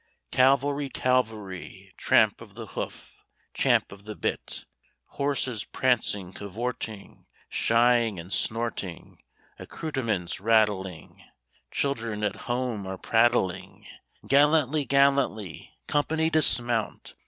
Cavalry, 0.31 0.89
cavalry 0.89 1.93
(Tramp 1.95 2.41
of 2.41 2.55
the 2.55 2.65
hoof, 2.73 3.23
champ 3.53 3.91
of 3.91 4.05
the 4.05 4.15
bit), 4.15 4.65
Horses 5.09 5.63
prancing, 5.63 6.33
cavorting, 6.33 7.27
Shying 7.49 8.19
and 8.19 8.33
snorting, 8.33 9.19
Accoutrements 9.59 10.39
rattling 10.39 11.21
(Children 11.69 12.23
at 12.23 12.35
home 12.47 12.87
are 12.87 12.97
prattling), 12.97 13.85
Gallantly, 14.27 14.85
gallantly, 14.85 15.77
"Company 15.85 16.31
dismount!" 16.31 17.13